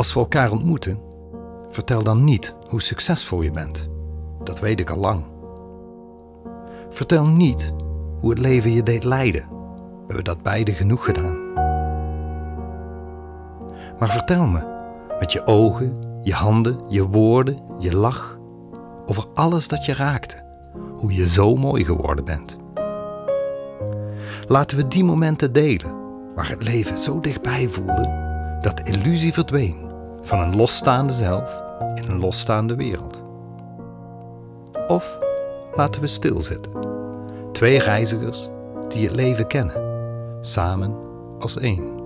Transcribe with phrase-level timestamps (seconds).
[0.00, 1.00] Als we elkaar ontmoeten,
[1.70, 3.88] vertel dan niet hoe succesvol je bent.
[4.44, 5.24] Dat weet ik al lang.
[6.90, 7.72] Vertel niet
[8.20, 9.48] hoe het leven je deed lijden.
[9.50, 11.52] We hebben dat beide genoeg gedaan.
[13.98, 14.60] Maar vertel me
[15.18, 18.38] met je ogen, je handen, je woorden, je lach
[19.06, 20.44] over alles dat je raakte,
[20.96, 22.56] hoe je zo mooi geworden bent.
[24.46, 25.94] Laten we die momenten delen
[26.34, 28.18] waar het leven zo dichtbij voelde
[28.60, 29.89] dat de illusie verdween
[30.22, 31.62] van een losstaande zelf
[31.94, 33.22] in een losstaande wereld.
[34.88, 35.18] Of
[35.74, 36.72] laten we stilzitten,
[37.52, 38.48] twee reizigers
[38.88, 39.74] die het leven kennen,
[40.40, 40.96] samen
[41.38, 41.99] als één.